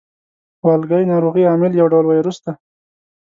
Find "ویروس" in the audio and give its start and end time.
2.07-2.37